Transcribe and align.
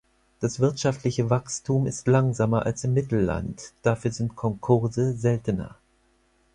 Das 0.39 0.59
wirtschaftliche 0.59 1.29
Wachstum 1.29 1.85
ist 1.85 2.07
langsamer 2.07 2.65
als 2.65 2.83
im 2.85 2.95
Mittelland, 2.95 3.71
dafür 3.83 4.09
sind 4.11 4.35
Konkurse 4.35 5.13
seltener. 5.15 5.77